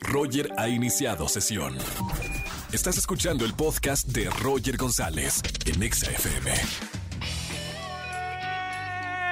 Roger 0.00 0.52
ha 0.56 0.68
iniciado 0.68 1.28
sesión. 1.28 1.76
Estás 2.72 2.98
escuchando 2.98 3.44
el 3.44 3.54
podcast 3.54 4.06
de 4.08 4.28
Roger 4.30 4.76
González 4.76 5.42
en 5.64 5.82
Exa 5.82 6.10
FM. 6.10 6.52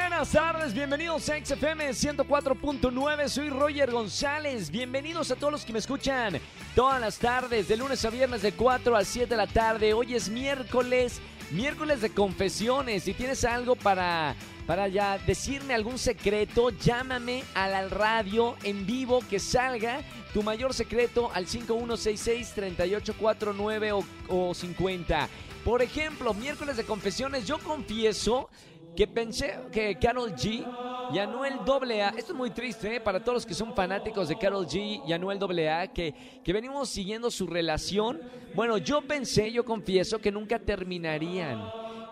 Buenas 0.01 0.31
tardes, 0.31 0.73
bienvenidos 0.73 1.29
a 1.29 1.45
XFM 1.45 1.91
104.9, 1.91 3.29
soy 3.29 3.51
Roger 3.51 3.91
González, 3.91 4.71
bienvenidos 4.71 5.31
a 5.31 5.37
todos 5.37 5.53
los 5.53 5.65
que 5.67 5.75
me 5.75 5.79
escuchan 5.79 6.41
todas 6.75 7.01
las 7.01 7.19
tardes, 7.19 7.69
de 7.69 7.77
lunes 7.77 8.03
a 8.07 8.11
viernes 8.11 8.41
de 8.41 8.53
4 8.53 8.97
a 8.97 9.05
7 9.05 9.29
de 9.29 9.37
la 9.37 9.47
tarde, 9.47 9.93
hoy 9.93 10.15
es 10.15 10.31
miércoles, 10.31 11.21
miércoles 11.51 12.01
de 12.01 12.11
confesiones, 12.11 13.03
si 13.03 13.13
tienes 13.13 13.45
algo 13.45 13.77
para, 13.77 14.35
para 14.67 14.89
ya 14.89 15.19
decirme 15.19 15.75
algún 15.75 15.99
secreto, 15.99 16.71
llámame 16.71 17.45
a 17.55 17.69
la 17.69 17.87
radio 17.89 18.57
en 18.63 18.87
vivo 18.87 19.21
que 19.29 19.39
salga 19.39 20.01
tu 20.37 20.43
mayor 20.43 20.75
secreto 20.75 21.31
al 21.33 21.47
5166-3849 21.47 24.05
o, 24.29 24.51
o 24.51 24.53
50. 24.53 25.29
Por 25.65 25.81
ejemplo, 25.81 26.35
miércoles 26.35 26.77
de 26.77 26.85
confesiones, 26.85 27.47
yo 27.47 27.59
confieso 27.59 28.51
que 28.95 29.07
pensé 29.07 29.59
que 29.73 29.99
Carol 29.99 30.35
G 30.35 30.63
y 31.11 31.19
Anuel 31.19 31.55
AA, 31.55 32.11
esto 32.19 32.33
es 32.33 32.37
muy 32.37 32.51
triste 32.51 32.97
¿eh? 32.97 33.01
para 33.01 33.21
todos 33.21 33.37
los 33.37 33.47
que 33.47 33.55
son 33.55 33.75
fanáticos 33.75 34.29
de 34.29 34.37
Carol 34.37 34.67
G 34.67 35.01
y 35.07 35.13
Anuel 35.15 35.43
AA, 35.43 35.89
que, 35.89 36.15
que 36.45 36.53
venimos 36.53 36.91
siguiendo 36.91 37.31
su 37.31 37.47
relación. 37.47 38.21
Bueno, 38.55 38.77
yo 38.77 39.01
pensé, 39.01 39.51
yo 39.51 39.65
confieso, 39.65 40.19
que 40.19 40.31
nunca 40.31 40.59
terminarían. 40.59 41.63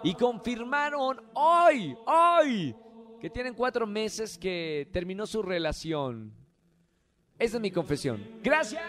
Y 0.02 0.14
confirmaron 0.14 1.20
hoy, 1.34 1.94
hoy, 2.06 2.74
que 3.20 3.28
tienen 3.28 3.52
cuatro 3.52 3.86
meses 3.86 4.38
que 4.38 4.88
terminó 4.94 5.26
su 5.26 5.42
relación. 5.42 6.42
Esa 7.38 7.56
es 7.56 7.60
mi 7.60 7.70
confesión. 7.70 8.22
Gracias. 8.42 8.82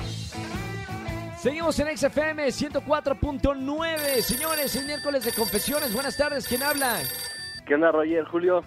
Seguimos 1.40 1.80
en 1.80 1.98
XFM 1.98 2.48
104.9. 2.48 4.22
Señores, 4.24 4.76
el 4.76 4.86
miércoles 4.86 5.24
de 5.24 5.32
confesiones. 5.32 5.94
Buenas 5.94 6.18
tardes, 6.18 6.46
¿quién 6.46 6.64
habla? 6.64 7.00
¿Qué 7.66 7.76
onda, 7.76 7.94
Roger? 7.94 8.26
Julio. 8.26 8.62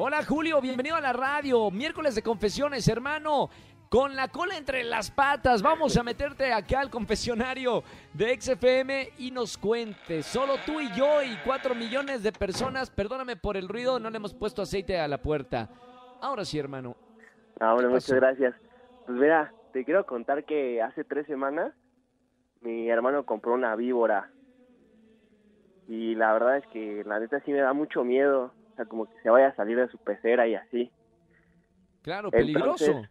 Hola, 0.00 0.22
Julio, 0.22 0.60
bienvenido 0.60 0.94
a 0.94 1.00
la 1.00 1.12
radio. 1.12 1.72
Miércoles 1.72 2.14
de 2.14 2.22
confesiones, 2.22 2.86
hermano. 2.86 3.50
Con 3.90 4.14
la 4.14 4.28
cola 4.28 4.56
entre 4.56 4.84
las 4.84 5.10
patas, 5.10 5.60
vamos 5.60 5.96
a 5.96 6.04
meterte 6.04 6.52
acá 6.52 6.78
al 6.78 6.88
confesionario 6.88 7.82
de 8.14 8.40
XFM 8.40 9.08
y 9.18 9.32
nos 9.32 9.58
cuentes. 9.58 10.24
Solo 10.24 10.54
tú 10.64 10.80
y 10.80 10.88
yo 10.92 11.20
y 11.24 11.36
cuatro 11.44 11.74
millones 11.74 12.22
de 12.22 12.30
personas. 12.30 12.90
Perdóname 12.90 13.34
por 13.34 13.56
el 13.56 13.68
ruido, 13.68 13.98
no 13.98 14.08
le 14.08 14.18
hemos 14.18 14.34
puesto 14.34 14.62
aceite 14.62 15.00
a 15.00 15.08
la 15.08 15.18
puerta. 15.18 15.68
Ahora 16.20 16.44
sí, 16.44 16.60
hermano. 16.60 16.94
Ah, 17.58 17.72
bueno, 17.72 17.88
¿Qué 17.88 17.94
muchas 17.94 18.14
gracias. 18.14 18.54
Pues 19.04 19.18
mira, 19.18 19.52
te 19.72 19.84
quiero 19.84 20.06
contar 20.06 20.44
que 20.44 20.80
hace 20.80 21.02
tres 21.02 21.26
semanas 21.26 21.74
mi 22.60 22.88
hermano 22.88 23.26
compró 23.26 23.52
una 23.52 23.74
víbora. 23.74 24.30
Y 25.88 26.14
la 26.14 26.32
verdad 26.34 26.58
es 26.58 26.66
que 26.68 27.02
la 27.04 27.18
neta 27.18 27.40
sí 27.40 27.50
me 27.50 27.58
da 27.58 27.72
mucho 27.72 28.04
miedo. 28.04 28.52
Sea, 28.78 28.86
como 28.86 29.06
que 29.06 29.20
se 29.22 29.28
vaya 29.28 29.48
a 29.48 29.56
salir 29.56 29.76
de 29.76 29.88
su 29.88 29.98
pecera 29.98 30.46
y 30.46 30.54
así. 30.54 30.92
Claro, 32.02 32.28
Entonces, 32.28 32.46
peligroso. 32.46 33.02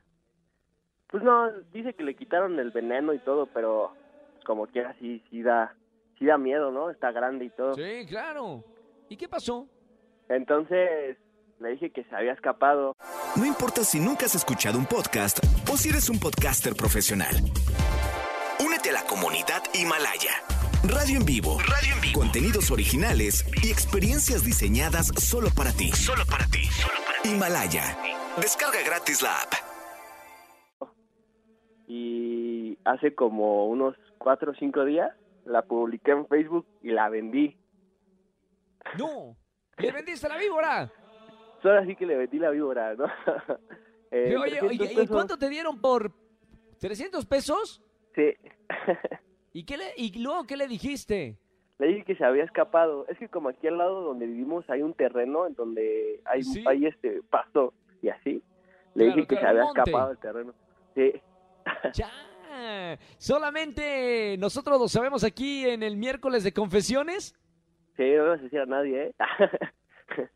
Pues 1.10 1.24
no, 1.24 1.52
dice 1.74 1.94
que 1.94 2.04
le 2.04 2.16
quitaron 2.16 2.58
el 2.58 2.72
veneno 2.72 3.14
y 3.14 3.20
todo, 3.20 3.48
pero 3.48 3.94
como 4.46 4.66
quiera 4.68 4.96
sí, 5.00 5.22
sí 5.30 5.42
da, 5.42 5.76
sí 6.18 6.26
da 6.26 6.38
miedo, 6.38 6.72
¿no? 6.72 6.90
Está 6.90 7.12
grande 7.12 7.46
y 7.46 7.50
todo. 7.50 7.74
Sí, 7.74 8.06
claro. 8.08 8.64
¿Y 9.10 9.18
qué 9.18 9.28
pasó? 9.28 9.68
Entonces 10.30 11.18
le 11.60 11.70
dije 11.70 11.92
que 11.92 12.06
se 12.06 12.16
había 12.16 12.32
escapado. 12.32 12.96
No 13.36 13.46
importa 13.46 13.84
si 13.84 14.00
nunca 14.00 14.26
has 14.26 14.36
escuchado 14.36 14.78
un 14.78 14.86
podcast 14.86 15.40
o 15.70 15.76
si 15.76 15.90
eres 15.90 16.10
un 16.10 16.20
podcaster 16.20 16.76
profesional. 16.76 17.36
Únete 18.66 18.90
a 18.92 18.94
la 18.94 19.04
comunidad 19.04 19.64
Himalaya. 19.74 20.32
Radio 20.88 21.18
en 21.18 21.26
vivo. 21.26 21.58
Radio 21.60 21.96
en 21.96 22.02
vivo. 22.02 22.20
Contenidos 22.20 22.72
originales 22.72 23.46
y 23.62 23.70
experiencias 23.72 24.44
diseñadas 24.46 25.08
solo 25.18 25.50
para 25.56 25.72
ti. 25.72 25.92
Solo 25.92 26.24
para 26.30 26.46
ti. 26.46 26.64
Himalaya. 27.26 27.98
Descarga 28.38 28.80
gratis 28.86 29.22
la 29.22 29.36
app. 29.42 29.54
y 31.88 32.78
hace 32.86 33.16
como 33.16 33.68
unos 33.68 33.96
cuatro 34.18 34.52
o 34.52 34.56
cinco 34.56 34.84
días 34.86 35.10
la 35.46 35.62
publiqué 35.62 36.12
en 36.12 36.28
Facebook 36.28 36.66
y 36.82 36.92
la 36.92 37.10
vendí. 37.10 37.58
No. 38.98 39.38
¿Le 39.78 39.92
vendiste 39.92 40.28
la 40.28 40.38
víbora? 40.38 40.92
Solo 41.62 41.80
así 41.80 41.96
que 41.96 42.06
le 42.06 42.18
vendí 42.18 42.40
la 42.40 42.50
víbora, 42.50 42.96
¿no? 42.96 43.06
Eh, 44.10 44.38
Oye, 44.38 44.60
300 44.60 44.88
oye, 44.88 45.04
¿y 45.04 45.08
cuánto 45.08 45.38
te 45.38 45.50
dieron 45.50 45.82
por 45.82 46.14
300 46.80 47.26
pesos? 47.26 47.84
Sí. 48.16 48.34
¿Y, 49.58 49.64
qué 49.64 49.78
le, 49.78 49.86
¿Y 49.98 50.20
luego 50.22 50.46
qué 50.46 50.56
le 50.56 50.68
dijiste? 50.68 51.38
le 51.80 51.88
dije 51.88 52.04
que 52.06 52.16
se 52.16 52.24
había 52.26 52.44
escapado. 52.44 53.06
Es 53.08 53.18
que 53.18 53.28
como 53.30 53.50
aquí 53.50 53.68
al 53.68 53.78
lado 53.78 54.02
donde 54.02 54.26
vivimos 54.28 54.68
hay 54.70 54.82
un 54.84 54.94
terreno 54.94 55.46
en 55.48 55.54
donde 55.56 56.22
hay, 56.26 56.44
Sí. 56.44 56.64
hay 56.68 56.86
este 56.86 57.22
pasto 57.30 57.74
y 58.02 58.10
así. 58.10 58.42
Le 58.96 59.06
Claro, 59.06 59.16
dije 59.16 59.28
que 59.28 59.36
claro, 59.36 59.42
se 59.42 59.48
había 59.50 59.64
monte. 59.64 59.80
escapado 59.82 60.08
del 60.10 60.18
terreno. 60.20 60.54
Sí. 60.96 61.12
Ya. 61.94 62.10
Solamente 63.18 64.36
nosotros 64.40 64.80
lo 64.80 64.88
sabemos 64.88 65.24
aquí 65.24 65.68
en 65.68 65.84
el 65.84 65.98
miércoles 65.98 66.44
de 66.44 66.54
confesiones. 66.54 67.36
Sí, 67.96 68.04
no 68.16 68.26
vas 68.26 68.40
a 68.40 68.44
decir 68.44 68.60
a 68.60 68.66
nadie, 68.66 69.08
¿eh? 69.08 69.16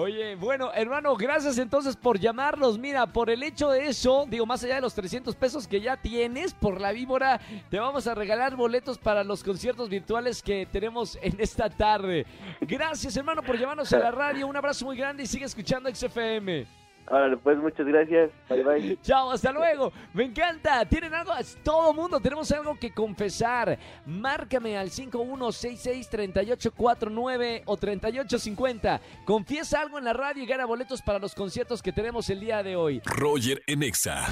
Oye, 0.00 0.34
bueno, 0.34 0.72
hermano, 0.72 1.14
gracias 1.14 1.58
entonces 1.58 1.94
por 1.94 2.18
llamarnos. 2.18 2.78
Mira, 2.78 3.06
por 3.06 3.28
el 3.28 3.42
hecho 3.42 3.68
de 3.68 3.86
eso, 3.86 4.24
digo, 4.30 4.46
más 4.46 4.64
allá 4.64 4.76
de 4.76 4.80
los 4.80 4.94
300 4.94 5.34
pesos 5.36 5.68
que 5.68 5.78
ya 5.78 5.98
tienes 5.98 6.54
por 6.54 6.80
la 6.80 6.92
víbora, 6.92 7.38
te 7.68 7.78
vamos 7.78 8.06
a 8.06 8.14
regalar 8.14 8.56
boletos 8.56 8.96
para 8.96 9.22
los 9.24 9.44
conciertos 9.44 9.90
virtuales 9.90 10.42
que 10.42 10.66
tenemos 10.72 11.18
en 11.20 11.38
esta 11.38 11.68
tarde. 11.68 12.24
Gracias, 12.62 13.14
hermano, 13.14 13.42
por 13.42 13.58
llamarnos 13.58 13.92
a 13.92 13.98
la 13.98 14.10
radio. 14.10 14.46
Un 14.46 14.56
abrazo 14.56 14.86
muy 14.86 14.96
grande 14.96 15.24
y 15.24 15.26
sigue 15.26 15.44
escuchando 15.44 15.94
XFM. 15.94 16.79
Órale, 17.10 17.36
pues 17.38 17.58
muchas 17.58 17.84
gracias. 17.86 18.30
Bye, 18.48 18.62
bye. 18.62 18.96
Chao, 19.02 19.32
hasta 19.32 19.50
luego. 19.50 19.92
Me 20.14 20.22
encanta. 20.24 20.84
¿Tienen 20.84 21.12
algo? 21.12 21.32
Todo 21.64 21.92
mundo 21.92 22.20
tenemos 22.20 22.52
algo 22.52 22.78
que 22.78 22.92
confesar. 22.92 23.76
Márcame 24.06 24.78
al 24.78 24.90
5166-3849 24.90 27.62
o 27.66 27.76
3850. 27.76 29.00
Confiesa 29.24 29.80
algo 29.80 29.98
en 29.98 30.04
la 30.04 30.12
radio 30.12 30.44
y 30.44 30.46
gana 30.46 30.66
boletos 30.66 31.02
para 31.02 31.18
los 31.18 31.34
conciertos 31.34 31.82
que 31.82 31.92
tenemos 31.92 32.30
el 32.30 32.38
día 32.38 32.62
de 32.62 32.76
hoy. 32.76 33.02
Roger 33.04 33.60
en 33.66 33.82
Exa. 33.82 34.28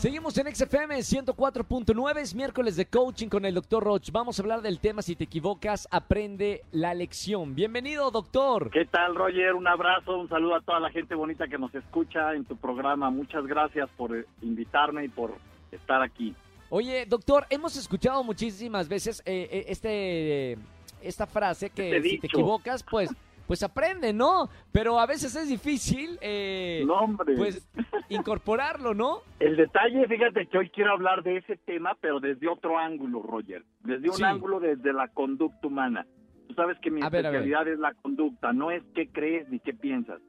Seguimos 0.00 0.38
en 0.38 0.46
XFM 0.46 0.96
104.9, 0.96 2.16
es 2.20 2.34
miércoles 2.34 2.74
de 2.74 2.86
coaching 2.86 3.28
con 3.28 3.44
el 3.44 3.52
doctor 3.52 3.84
Roch. 3.84 4.10
Vamos 4.10 4.38
a 4.38 4.42
hablar 4.42 4.62
del 4.62 4.78
tema 4.78 5.02
si 5.02 5.14
te 5.14 5.24
equivocas, 5.24 5.86
aprende 5.90 6.62
la 6.72 6.94
lección. 6.94 7.54
Bienvenido, 7.54 8.10
doctor. 8.10 8.70
¿Qué 8.70 8.86
tal, 8.86 9.14
Roger? 9.14 9.52
Un 9.52 9.68
abrazo, 9.68 10.16
un 10.16 10.26
saludo 10.30 10.54
a 10.54 10.62
toda 10.62 10.80
la 10.80 10.88
gente 10.88 11.14
bonita 11.14 11.48
que 11.48 11.58
nos 11.58 11.74
escucha 11.74 12.32
en 12.32 12.46
tu 12.46 12.56
programa. 12.56 13.10
Muchas 13.10 13.46
gracias 13.46 13.90
por 13.98 14.16
eh, 14.16 14.24
invitarme 14.40 15.04
y 15.04 15.08
por 15.08 15.34
estar 15.70 16.00
aquí. 16.00 16.34
Oye, 16.70 17.04
doctor, 17.04 17.44
hemos 17.50 17.76
escuchado 17.76 18.24
muchísimas 18.24 18.88
veces 18.88 19.22
eh, 19.26 19.48
eh, 19.52 19.64
este, 19.68 20.56
esta 21.02 21.26
frase 21.26 21.68
que 21.68 21.98
Este 21.98 22.08
si 22.08 22.18
te 22.20 22.26
equivocas, 22.26 22.82
pues, 22.84 23.10
pues 23.50 23.64
aprende, 23.64 24.12
¿no? 24.12 24.48
Pero 24.70 25.00
a 25.00 25.06
veces 25.06 25.34
es 25.34 25.48
difícil, 25.48 26.16
eh, 26.20 26.84
No, 26.86 26.98
hombre. 26.98 27.34
pues, 27.36 27.68
incorporarlo, 28.08 28.94
¿no? 28.94 29.22
El 29.40 29.56
detalle, 29.56 30.06
fíjate 30.06 30.46
que 30.46 30.56
hoy 30.56 30.70
quiero 30.70 30.92
hablar 30.92 31.24
de 31.24 31.38
ese 31.38 31.56
tema, 31.56 31.96
pero 32.00 32.20
desde 32.20 32.46
otro 32.46 32.78
ángulo, 32.78 33.22
Roger. 33.22 33.64
Desde 33.80 34.08
un 34.08 34.14
Sí. 34.14 34.22
ángulo 34.22 34.60
desde 34.60 34.92
la 34.92 35.08
conducta 35.08 35.66
humana. 35.66 36.06
Tú 36.46 36.54
sabes 36.54 36.78
que 36.78 36.92
mi 36.92 37.02
A 37.02 37.08
ver, 37.08 37.26
a 37.26 37.30
ver. 37.30 37.40
especialidad 37.40 37.72
es 37.72 37.80
la 37.80 37.92
conducta, 37.94 38.52
no 38.52 38.70
es 38.70 38.84
qué 38.94 39.08
crees 39.08 39.48
ni 39.48 39.58
qué 39.58 39.74
piensas. 39.74 40.20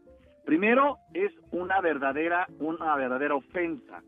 Primero, 0.44 0.98
es 1.14 1.32
una 1.52 1.80
verdadera, 1.80 2.48
una 2.58 2.96
verdadera 2.96 3.36
ofensa. 3.36 4.02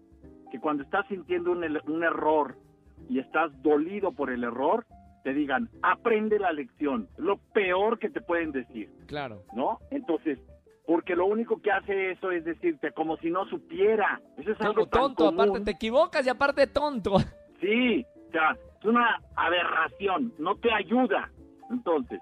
Que 0.51 0.59
cuando 0.59 0.81
estás 0.81 1.05
sintiendo 1.07 1.51
un 1.51 2.03
error 2.03 2.55
y 3.09 3.19
estás 3.19 3.51
dolido 3.61 4.11
por 4.11 4.31
el 4.31 4.43
error, 4.43 4.87
te 5.23 5.33
digan, 5.33 5.69
aprende 5.81 6.37
la 6.37 6.51
lección. 6.51 7.07
Lo 7.17 7.37
peor 7.53 7.97
que 7.97 8.09
te 8.09 8.21
pueden 8.21 8.51
decir. 8.51 8.89
Claro. 9.07 9.43
¿no? 9.53 9.79
Entonces, 9.89 10.39
porque 10.85 11.15
lo 11.15 11.25
único 11.25 11.61
que 11.61 11.71
hace 11.71 12.11
eso 12.11 12.31
es 12.31 12.43
decirte 12.43 12.91
como 12.91 13.17
si 13.17 13.31
no 13.31 13.45
supiera. 13.45 14.21
Eso 14.37 14.51
es 14.51 14.61
algo 14.61 14.85
tan 14.85 15.01
tonto, 15.01 15.25
común. 15.25 15.41
aparte 15.41 15.65
te 15.65 15.71
equivocas 15.71 16.25
y 16.25 16.29
aparte 16.29 16.67
tonto. 16.67 17.17
Sí, 17.61 18.05
o 18.27 18.31
sea, 18.33 18.57
es 18.77 18.85
una 18.85 19.21
aberración, 19.37 20.33
no 20.37 20.55
te 20.57 20.69
ayuda. 20.69 21.31
Entonces, 21.71 22.19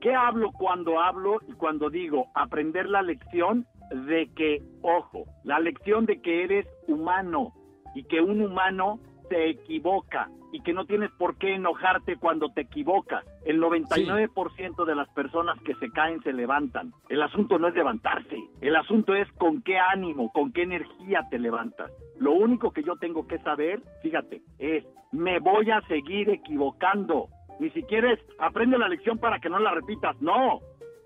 ¿qué 0.00 0.14
hablo 0.14 0.50
cuando 0.50 0.98
hablo 0.98 1.40
y 1.46 1.52
cuando 1.52 1.90
digo 1.90 2.28
aprender 2.34 2.88
la 2.88 3.02
lección 3.02 3.66
de 4.06 4.30
que, 4.34 4.62
ojo, 4.80 5.26
la 5.44 5.60
lección 5.60 6.06
de 6.06 6.22
que 6.22 6.44
eres 6.44 6.66
humano 6.88 7.52
y 7.94 8.04
que 8.04 8.22
un 8.22 8.40
humano 8.40 8.98
se 9.28 9.50
equivoca 9.50 10.28
y 10.52 10.60
que 10.60 10.72
no 10.72 10.84
tienes 10.84 11.10
por 11.12 11.36
qué 11.36 11.54
enojarte 11.54 12.16
cuando 12.16 12.50
te 12.50 12.62
equivocas. 12.62 13.24
El 13.44 13.60
99% 13.60 14.84
de 14.84 14.94
las 14.94 15.08
personas 15.10 15.58
que 15.62 15.74
se 15.76 15.90
caen 15.90 16.22
se 16.22 16.32
levantan. 16.32 16.92
El 17.08 17.22
asunto 17.22 17.58
no 17.58 17.68
es 17.68 17.74
levantarse, 17.74 18.36
el 18.60 18.76
asunto 18.76 19.14
es 19.14 19.30
con 19.32 19.62
qué 19.62 19.78
ánimo, 19.78 20.30
con 20.32 20.52
qué 20.52 20.62
energía 20.62 21.26
te 21.30 21.38
levantas. 21.38 21.90
Lo 22.18 22.32
único 22.32 22.70
que 22.70 22.82
yo 22.82 22.96
tengo 22.96 23.26
que 23.26 23.38
saber, 23.38 23.80
fíjate, 24.02 24.42
es 24.58 24.84
me 25.12 25.38
voy 25.38 25.70
a 25.70 25.80
seguir 25.82 26.30
equivocando. 26.30 27.28
Ni 27.58 27.70
siquiera 27.70 28.12
es 28.12 28.20
aprende 28.38 28.78
la 28.78 28.88
lección 28.88 29.18
para 29.18 29.38
que 29.38 29.48
no 29.48 29.58
la 29.58 29.72
repitas, 29.72 30.20
no. 30.20 30.60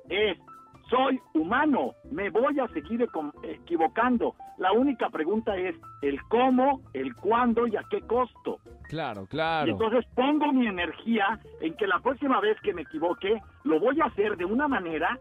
Es 0.09 0.39
soy 0.89 1.21
humano, 1.35 1.93
me 2.11 2.31
voy 2.31 2.59
a 2.61 2.69
seguir 2.69 3.07
equivocando. 3.43 4.35
La 4.59 4.73
única 4.73 5.09
pregunta 5.11 5.57
es 5.57 5.75
el 6.03 6.21
cómo, 6.29 6.81
el 6.93 7.15
cuándo 7.17 7.67
y 7.67 7.77
a 7.77 7.83
qué 7.91 8.01
costo. 8.03 8.59
Claro, 8.89 9.25
Y 9.25 9.27
claro. 9.27 9.73
entonces 9.73 10.05
pongo 10.15 10.53
mi 10.53 10.67
energía 10.69 11.41
en 11.61 11.75
que 11.75 11.87
la 11.87 11.99
próxima 11.99 12.41
vez 12.41 12.57
que 12.61 12.73
me 12.73 12.83
equivoque, 12.83 13.41
lo 13.65 13.81
voy 13.81 14.01
a 14.01 14.05
hacer 14.07 14.37
de 14.37 14.45
una 14.45 14.69
manera 14.69 15.19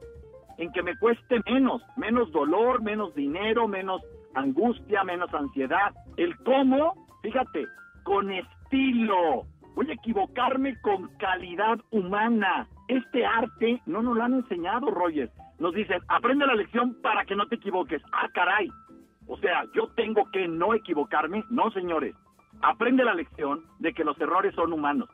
en 0.57 0.71
que 0.71 0.83
me 0.83 0.95
cueste 0.97 1.41
menos, 1.49 1.81
menos 1.97 2.31
dolor, 2.31 2.81
menos 2.81 3.13
dinero, 3.15 3.67
menos 3.67 4.01
angustia, 4.35 5.03
menos 5.03 5.33
ansiedad. 5.33 5.93
El 6.17 6.37
cómo, 6.43 7.07
fíjate, 7.21 7.65
con 8.03 8.31
estilo. 8.31 9.45
Voy 9.75 9.89
a 9.89 9.93
equivocarme 9.93 10.79
con 10.81 11.09
calidad 11.17 11.79
humana. 11.91 12.67
Este 12.87 13.25
arte 13.25 13.81
no 13.85 14.01
nos 14.01 14.15
lo 14.15 14.23
han 14.23 14.33
enseñado, 14.35 14.91
Roger. 14.91 15.29
Nos 15.59 15.73
dicen, 15.73 16.01
aprende 16.07 16.45
la 16.45 16.55
lección 16.55 16.95
para 17.01 17.25
que 17.25 17.35
no 17.35 17.47
te 17.47 17.55
equivoques. 17.55 18.01
Ah, 18.11 18.27
caray. 18.33 18.69
O 19.27 19.37
sea, 19.37 19.65
yo 19.73 19.87
tengo 19.95 20.29
que 20.31 20.47
no 20.47 20.73
equivocarme. 20.73 21.43
No, 21.49 21.71
señores. 21.71 22.15
Aprende 22.61 23.03
la 23.03 23.13
lección 23.13 23.63
de 23.79 23.93
que 23.93 24.03
los 24.03 24.19
errores 24.19 24.53
son 24.55 24.73
humanos. 24.73 25.09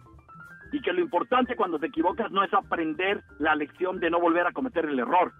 Y 0.72 0.82
que 0.82 0.94
lo 0.94 1.02
importante 1.02 1.56
cuando 1.56 1.80
te 1.80 1.88
equivocas 1.88 2.32
no 2.32 2.44
es 2.44 2.54
aprender 2.54 3.22
la 3.40 3.56
lección 3.56 4.00
de 4.00 4.10
no 4.10 4.20
volver 4.20 4.48
a 4.48 4.52
cometer 4.52 4.86
el 4.86 5.00
error. 5.00 5.32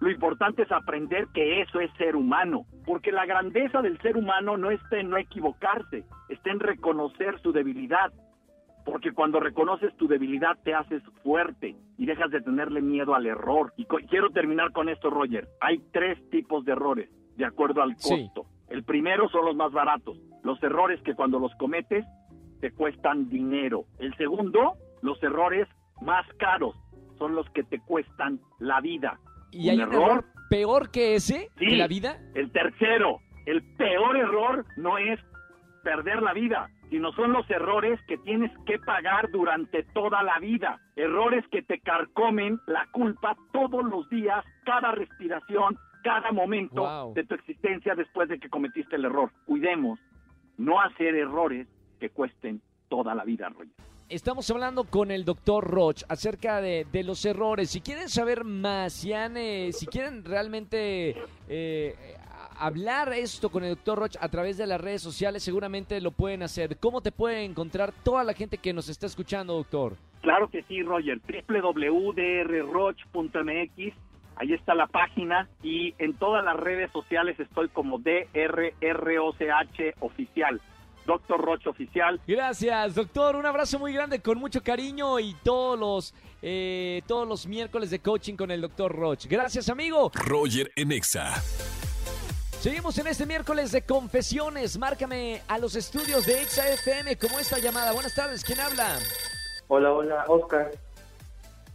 Lo 0.00 0.10
importante 0.10 0.62
es 0.62 0.72
aprender 0.72 1.28
que 1.32 1.62
eso 1.62 1.80
es 1.80 1.90
ser 1.94 2.16
humano. 2.16 2.66
Porque 2.84 3.10
la 3.10 3.26
grandeza 3.26 3.82
del 3.82 3.98
ser 4.02 4.16
humano 4.16 4.56
no 4.56 4.70
está 4.70 4.98
en 4.98 5.10
no 5.10 5.16
equivocarse, 5.16 6.04
está 6.28 6.50
en 6.50 6.60
reconocer 6.60 7.40
su 7.40 7.52
debilidad. 7.52 8.12
Porque 8.84 9.12
cuando 9.12 9.40
reconoces 9.40 9.96
tu 9.96 10.06
debilidad 10.08 10.58
te 10.62 10.74
haces 10.74 11.02
fuerte 11.22 11.74
y 11.96 12.06
dejas 12.06 12.30
de 12.30 12.40
tenerle 12.42 12.82
miedo 12.82 13.14
al 13.14 13.26
error. 13.26 13.72
Y 13.76 13.86
quiero 13.86 14.30
terminar 14.30 14.72
con 14.72 14.88
esto, 14.88 15.08
Roger. 15.10 15.48
Hay 15.60 15.78
tres 15.92 16.18
tipos 16.30 16.64
de 16.64 16.72
errores, 16.72 17.08
de 17.36 17.46
acuerdo 17.46 17.82
al 17.82 17.96
Sí. 17.96 18.28
costo. 18.30 18.46
El 18.68 18.84
primero 18.84 19.28
son 19.30 19.44
los 19.46 19.56
más 19.56 19.72
baratos. 19.72 20.18
Los 20.42 20.62
errores 20.62 21.00
que 21.02 21.14
cuando 21.14 21.38
los 21.38 21.54
cometes 21.56 22.04
te 22.60 22.72
cuestan 22.72 23.28
dinero. 23.28 23.84
El 23.98 24.14
segundo, 24.16 24.74
los 25.02 25.22
errores 25.22 25.66
más 26.02 26.26
caros 26.38 26.74
son 27.18 27.34
los 27.34 27.48
que 27.50 27.62
te 27.62 27.78
cuestan 27.80 28.40
la 28.58 28.80
vida. 28.80 29.18
¿Y 29.52 29.68
hay 29.70 29.76
un 29.76 29.82
error 29.92 30.24
peor 30.50 30.90
que 30.90 31.14
ese 31.14 31.48
Sí. 31.58 31.76
la 31.76 31.86
vida? 31.86 32.18
El 32.34 32.50
tercero, 32.52 33.18
el 33.46 33.62
peor 33.76 34.16
error 34.16 34.64
no 34.76 34.98
es 34.98 35.20
perder 35.82 36.22
la 36.22 36.32
vida, 36.32 36.68
sino 36.90 37.12
son 37.12 37.32
los 37.32 37.48
errores 37.50 37.98
que 38.06 38.18
tienes 38.18 38.50
que 38.66 38.78
pagar 38.78 39.30
durante 39.30 39.82
toda 39.94 40.22
la 40.22 40.38
vida. 40.38 40.80
Errores 40.96 41.44
que 41.50 41.62
te 41.62 41.80
carcomen 41.80 42.58
la 42.66 42.86
culpa 42.92 43.36
todos 43.52 43.84
los 43.84 44.08
días, 44.10 44.44
cada 44.64 44.92
respiración, 44.92 45.76
cada 46.02 46.32
momento 46.32 46.82
Wow. 46.82 47.14
de 47.14 47.24
tu 47.24 47.34
existencia 47.34 47.94
después 47.94 48.28
de 48.28 48.38
que 48.38 48.48
cometiste 48.48 48.96
el 48.96 49.06
error. 49.06 49.30
Cuidemos 49.46 49.98
no 50.58 50.80
hacer 50.80 51.14
errores 51.14 51.66
que 51.98 52.10
cuesten 52.10 52.60
toda 52.88 53.14
la 53.14 53.24
vida, 53.24 53.48
Roger. 53.48 53.72
Estamos 54.10 54.48
hablando 54.50 54.84
con 54.84 55.10
el 55.10 55.24
doctor 55.24 55.64
Roch 55.66 56.02
acerca 56.10 56.60
de, 56.60 56.86
de 56.92 57.02
los 57.02 57.24
errores. 57.24 57.70
Si 57.70 57.80
quieren 57.80 58.10
saber 58.10 58.44
más, 58.44 58.92
si, 58.92 59.14
han, 59.14 59.38
eh, 59.38 59.70
si 59.72 59.86
quieren 59.86 60.24
realmente 60.24 61.16
eh, 61.48 61.94
hablar 62.58 63.12
esto 63.12 63.50
con 63.50 63.64
el 63.64 63.70
doctor 63.70 63.98
Roch 63.98 64.16
a 64.20 64.28
través 64.28 64.56
de 64.56 64.66
las 64.66 64.80
redes 64.80 65.02
sociales, 65.02 65.42
seguramente 65.42 66.00
lo 66.00 66.10
pueden 66.10 66.42
hacer. 66.42 66.76
¿Cómo 66.78 67.00
te 67.00 67.12
puede 67.12 67.44
encontrar 67.44 67.92
toda 68.02 68.24
la 68.24 68.34
gente 68.34 68.58
que 68.58 68.72
nos 68.72 68.88
está 68.88 69.06
escuchando, 69.06 69.54
doctor? 69.54 69.96
Claro 70.22 70.48
que 70.48 70.62
sí, 70.64 70.82
Roger. 70.82 71.20
www.drroch.mx. 71.48 73.94
Ahí 74.36 74.52
está 74.52 74.74
la 74.74 74.88
página 74.88 75.48
y 75.62 75.94
en 75.98 76.14
todas 76.14 76.44
las 76.44 76.56
redes 76.56 76.90
sociales 76.90 77.38
estoy 77.38 77.68
como 77.68 77.98
DRROCH 77.98 79.94
oficial. 80.00 80.60
Doctor 81.06 81.40
Roch 81.40 81.66
oficial. 81.66 82.20
Gracias, 82.26 82.94
doctor. 82.94 83.36
Un 83.36 83.46
abrazo 83.46 83.78
muy 83.78 83.92
grande 83.92 84.20
con 84.20 84.38
mucho 84.38 84.62
cariño 84.62 85.20
y 85.20 85.34
todos 85.42 85.78
los, 85.78 86.14
eh, 86.40 87.02
todos 87.06 87.28
los 87.28 87.46
miércoles 87.46 87.90
de 87.90 87.98
coaching 87.98 88.36
con 88.36 88.50
el 88.50 88.62
doctor 88.62 88.90
Roch. 88.90 89.26
Gracias, 89.26 89.68
amigo. 89.68 90.10
Roger 90.14 90.72
en 90.74 90.92
Exa. 90.92 91.34
Seguimos 92.64 92.96
en 92.96 93.06
este 93.08 93.26
miércoles 93.26 93.72
de 93.72 93.82
confesiones. 93.82 94.78
Márcame 94.78 95.42
a 95.48 95.58
los 95.58 95.76
estudios 95.76 96.24
de 96.24 96.40
Exa 96.40 96.66
FM 96.66 97.18
como 97.18 97.38
esta 97.38 97.58
llamada. 97.58 97.92
Buenas 97.92 98.14
tardes, 98.14 98.42
¿quién 98.42 98.58
habla? 98.58 98.96
Hola, 99.68 99.92
hola, 99.92 100.24
Oscar. 100.28 100.70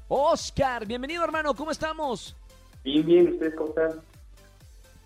Oscar, 0.08 0.88
bienvenido 0.88 1.24
hermano, 1.24 1.54
¿cómo 1.54 1.70
estamos? 1.70 2.36
Bien, 2.84 3.06
bien, 3.06 3.34
¿ustedes 3.34 3.54
cómo 3.56 3.70
están? 3.70 4.02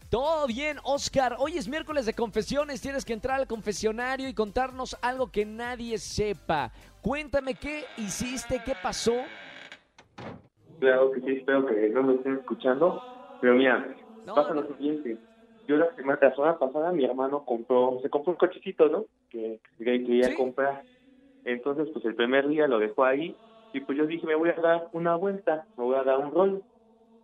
Todo 0.10 0.48
bien, 0.48 0.78
Oscar. 0.86 1.36
Hoy 1.38 1.58
es 1.58 1.68
miércoles 1.68 2.06
de 2.06 2.14
confesiones. 2.14 2.80
Tienes 2.80 3.04
que 3.04 3.12
entrar 3.12 3.42
al 3.42 3.48
confesionario 3.48 4.30
y 4.30 4.34
contarnos 4.34 4.96
algo 5.02 5.32
que 5.34 5.44
nadie 5.44 5.98
sepa. 5.98 6.72
Cuéntame 7.02 7.56
qué 7.56 7.84
hiciste, 7.98 8.62
qué 8.64 8.74
pasó. 8.82 9.16
Claro 10.80 11.12
que 11.12 11.20
sí, 11.20 11.40
espero 11.40 11.66
que 11.66 11.90
no 11.90 12.04
me 12.04 12.16
estén 12.16 12.38
escuchando. 12.38 13.02
Pero 13.42 13.56
mira, 13.56 13.86
No, 14.26 14.34
pasa 14.34 14.54
no. 14.54 14.62
lo 14.62 14.78
siguiente. 14.78 15.18
Yo 15.68 15.78
la 15.78 15.94
semana, 15.96 16.20
la 16.22 16.36
semana 16.36 16.60
pasada 16.60 16.92
mi 16.92 17.06
hermano 17.06 17.46
compró, 17.46 18.00
se 18.02 18.10
compró 18.10 18.32
un 18.34 18.38
cochecito, 18.38 18.90
¿no? 18.90 19.06
Que, 19.30 19.60
que 19.78 19.84
quería 19.84 20.30
Sí. 20.30 20.36
comprar. 20.36 20.84
Entonces, 21.46 21.90
pues 21.94 22.04
el 22.06 22.16
primer 22.16 22.48
día 22.48 22.68
lo 22.68 22.80
dejó 22.80 23.04
ahí 23.06 23.36
y 23.74 23.80
pues 23.82 23.98
yo 23.98 24.06
dije, 24.06 24.26
me 24.28 24.36
voy 24.36 24.50
a 24.50 24.54
dar 24.62 24.88
una 24.94 25.16
vuelta, 25.16 25.66
me 25.78 25.84
voy 25.84 25.96
a 25.96 26.04
dar 26.04 26.20
un 26.20 26.32
rol. 26.32 26.64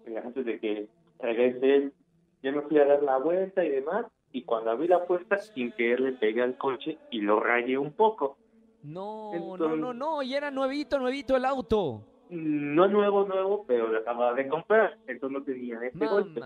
Eh, 0.05 0.17
Antes 0.24 0.46
de 0.46 0.60
que 0.60 0.88
regrese 1.19 1.75
él, 1.75 1.93
yo 2.41 2.51
me 2.53 2.62
fui 2.62 2.77
a 2.79 2.86
dar 2.86 3.03
la 3.03 3.17
vuelta 3.17 3.63
y 3.63 3.69
demás. 3.69 4.05
Y 4.31 4.43
cuando 4.43 4.72
abrí 4.72 4.88
la 4.88 5.05
puerta, 5.05 5.38
sin 5.39 5.72
querer 5.72 6.00
le 6.00 6.12
pegué 6.13 6.41
al 6.41 6.58
coche 6.58 6.98
y 7.12 7.22
lo 7.22 7.39
rayé 7.39 7.77
un 7.77 7.91
poco. 7.93 8.38
No, 8.84 9.31
no, 9.34 9.53
Entonces- 9.55 9.79
no, 9.79 9.93
no. 9.93 10.22
Y 10.24 10.34
era 10.36 10.51
nuevito, 10.51 11.00
nuevito 11.00 11.36
el 11.36 11.46
auto. 11.46 12.03
No 12.29 12.88
nuevo, 12.88 13.25
nuevo, 13.25 13.65
pero 13.67 13.88
lo 13.88 13.98
acababa 14.00 14.34
de 14.34 14.48
comprar. 14.48 14.98
Entonces 15.08 15.38
no 15.39 15.43
tenía 15.43 15.79
ese 15.84 16.05
golpe. 16.05 16.41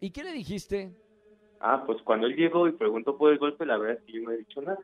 ¿Y 0.00 0.10
qué 0.10 0.22
le 0.24 0.32
dijiste? 0.32 0.92
Ah, 1.60 1.82
pues 1.84 2.00
cuando 2.02 2.26
él 2.26 2.36
llegó 2.36 2.68
y 2.68 2.72
preguntó 2.72 3.16
por 3.16 3.32
el 3.32 3.38
golpe, 3.38 3.66
la 3.66 3.78
verdad 3.78 3.98
es 3.98 4.04
que 4.04 4.12
yo 4.12 4.22
no 4.22 4.30
he 4.30 4.38
dicho 4.38 4.62
nada. 4.62 4.78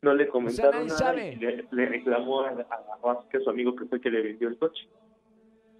No 0.00 0.12
le 0.14 0.26
comentaron 0.28 0.72
nadie 0.72 0.86
nada 0.88 0.98
sabe. 0.98 1.32
y 1.34 1.36
le, 1.36 1.68
le 1.70 1.86
reclamó 1.86 2.40
a, 2.42 2.48
a 2.50 2.96
Vázquez, 3.00 3.44
su 3.44 3.50
amigo 3.50 3.76
que 3.76 3.84
fue 3.84 3.98
el 3.98 4.02
que 4.02 4.10
le 4.10 4.22
vendió 4.22 4.48
el 4.48 4.58
coche. 4.58 4.88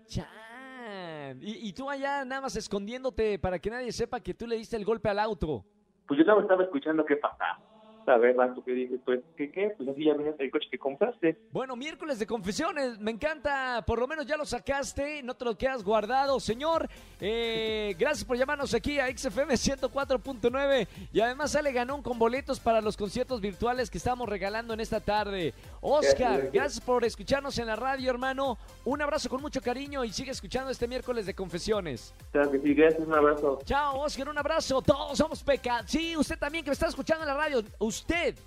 Chan. 0.06 1.40
Y, 1.40 1.68
y 1.68 1.72
tú 1.72 1.90
allá 1.90 2.24
nada 2.24 2.42
más 2.42 2.54
escondiéndote 2.54 3.38
para 3.40 3.58
que 3.58 3.70
nadie 3.70 3.90
sepa 3.90 4.20
que 4.20 4.34
tú 4.34 4.46
le 4.46 4.56
diste 4.56 4.76
el 4.76 4.84
golpe 4.84 5.08
al 5.08 5.18
auto. 5.18 5.64
Pues 6.06 6.18
yo 6.18 6.40
estaba 6.40 6.62
escuchando 6.62 7.04
qué 7.04 7.16
pasaba. 7.16 7.58
La 8.06 8.18
verdad, 8.18 8.54
tú 8.54 8.62
que 8.64 8.72
dices, 8.72 9.00
pues, 9.04 9.20
¿qué 9.36 9.50
qué? 9.50 9.74
Pues 9.76 9.88
así 9.88 10.04
ya 10.04 10.12
el 10.12 10.50
coche 10.50 10.68
que 10.70 10.78
compraste. 10.78 11.38
Bueno, 11.52 11.76
miércoles 11.76 12.18
de 12.18 12.26
confesiones, 12.26 12.98
me 12.98 13.10
encanta, 13.10 13.82
por 13.86 13.98
lo 13.98 14.08
menos 14.08 14.26
ya 14.26 14.36
lo 14.36 14.44
sacaste, 14.44 15.22
no 15.22 15.34
te 15.34 15.44
lo 15.44 15.56
quedas 15.56 15.84
guardado, 15.84 16.40
señor. 16.40 16.88
Eh, 17.20 17.94
gracias 17.98 18.24
por 18.24 18.36
llamarnos 18.36 18.74
aquí 18.74 18.98
a 18.98 19.06
XFM 19.06 19.54
104.9 19.54 20.88
y 21.12 21.20
además 21.20 21.52
sale 21.52 21.72
ganón 21.72 22.02
con 22.02 22.18
boletos 22.18 22.58
para 22.60 22.80
los 22.80 22.96
conciertos 22.96 23.40
virtuales 23.40 23.90
que 23.90 23.98
estamos 23.98 24.28
regalando 24.28 24.74
en 24.74 24.80
esta 24.80 25.00
tarde. 25.00 25.54
Oscar, 25.84 26.48
Gracias. 26.52 26.80
por 26.80 27.04
escucharnos 27.04 27.58
en 27.58 27.66
la 27.66 27.74
radio, 27.74 28.08
hermano. 28.08 28.56
Un 28.84 29.02
abrazo 29.02 29.28
con 29.28 29.42
mucho 29.42 29.60
cariño 29.60 30.04
y 30.04 30.12
sigue 30.12 30.30
escuchando 30.30 30.70
este 30.70 30.86
miércoles 30.86 31.26
de 31.26 31.34
confesiones. 31.34 32.14
Claro 32.30 32.52
que 32.52 32.60
sí, 32.60 32.72
gracias, 32.72 33.04
un 33.04 33.12
abrazo. 33.12 33.58
Chao, 33.64 33.98
Oscar, 34.00 34.28
un 34.28 34.38
abrazo. 34.38 34.80
Todos 34.80 35.18
somos 35.18 35.42
pecados. 35.42 35.90
Sí, 35.90 36.16
usted 36.16 36.38
también 36.38 36.62
que 36.64 36.70
me 36.70 36.74
está 36.74 36.86
escuchando 36.86 37.24
en 37.24 37.28
la 37.28 37.34
radio. 37.34 37.64
Usted. 37.80 38.38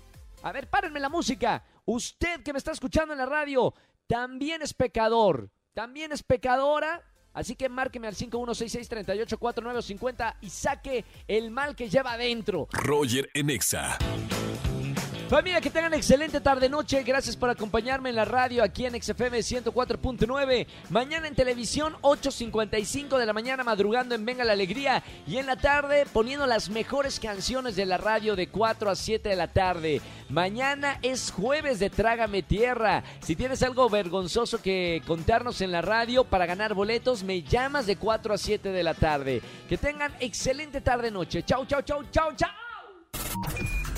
A 0.42 0.50
ver, 0.50 0.66
párenme 0.68 0.98
la 0.98 1.10
música. 1.10 1.62
Usted 1.84 2.42
que 2.42 2.54
me 2.54 2.58
está 2.58 2.72
escuchando 2.72 3.12
en 3.12 3.18
la 3.18 3.26
radio, 3.26 3.74
también 4.06 4.62
es 4.62 4.72
pecador. 4.72 5.50
También 5.74 6.12
es 6.12 6.22
pecadora. 6.22 7.02
Así 7.34 7.54
que 7.54 7.68
márqueme 7.68 8.08
al 8.08 8.14
5166-384950 8.14 10.36
y 10.40 10.48
saque 10.48 11.04
el 11.28 11.50
mal 11.50 11.76
que 11.76 11.90
lleva 11.90 12.12
adentro. 12.12 12.66
Roger 12.72 13.28
en 13.34 13.50
Exa. 13.50 13.98
Familia, 15.28 15.60
que 15.60 15.70
tengan 15.70 15.92
excelente 15.92 16.40
tarde-noche. 16.40 17.02
Gracias 17.02 17.36
por 17.36 17.50
acompañarme 17.50 18.10
en 18.10 18.14
la 18.14 18.24
radio 18.24 18.62
aquí 18.62 18.86
en 18.86 19.02
XFM 19.02 19.40
104.9. 19.40 20.68
Mañana 20.90 21.26
en 21.26 21.34
televisión, 21.34 21.96
8.55 22.02 23.18
de 23.18 23.26
la 23.26 23.32
mañana, 23.32 23.64
madrugando 23.64 24.14
en 24.14 24.24
Venga 24.24 24.44
la 24.44 24.52
Alegría. 24.52 25.02
Y 25.26 25.38
en 25.38 25.46
la 25.46 25.56
tarde, 25.56 26.06
poniendo 26.12 26.46
las 26.46 26.70
mejores 26.70 27.18
canciones 27.18 27.74
de 27.74 27.86
la 27.86 27.96
radio 27.96 28.36
de 28.36 28.46
4 28.46 28.88
a 28.88 28.94
7 28.94 29.28
de 29.28 29.34
la 29.34 29.48
tarde. 29.48 30.00
Mañana 30.28 31.00
es 31.02 31.32
jueves 31.32 31.80
de 31.80 31.90
Trágame 31.90 32.44
Tierra. 32.44 33.02
Si 33.18 33.34
tienes 33.34 33.64
algo 33.64 33.90
vergonzoso 33.90 34.62
que 34.62 35.02
contarnos 35.08 35.60
en 35.60 35.72
la 35.72 35.82
radio 35.82 36.22
para 36.22 36.46
ganar 36.46 36.72
boletos, 36.72 37.24
me 37.24 37.42
llamas 37.42 37.86
de 37.86 37.96
4 37.96 38.32
a 38.32 38.38
7 38.38 38.70
de 38.70 38.82
la 38.84 38.94
tarde. 38.94 39.42
Que 39.68 39.76
tengan 39.76 40.14
excelente 40.20 40.80
tarde-noche. 40.80 41.42
Chau, 41.42 41.66
chau, 41.66 41.82
chau, 41.82 42.04
chau, 42.12 42.32
chau. 42.36 43.75